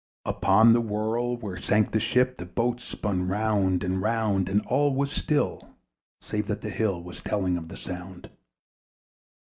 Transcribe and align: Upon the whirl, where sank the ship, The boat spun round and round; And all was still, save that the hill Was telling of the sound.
Upon 0.25 0.73
the 0.73 0.81
whirl, 0.81 1.37
where 1.37 1.61
sank 1.61 1.91
the 1.91 1.99
ship, 1.99 2.37
The 2.39 2.45
boat 2.47 2.81
spun 2.81 3.27
round 3.27 3.83
and 3.83 4.01
round; 4.01 4.49
And 4.49 4.65
all 4.65 4.95
was 4.95 5.11
still, 5.11 5.75
save 6.21 6.47
that 6.47 6.61
the 6.61 6.71
hill 6.71 7.03
Was 7.03 7.21
telling 7.21 7.55
of 7.55 7.67
the 7.67 7.77
sound. 7.77 8.31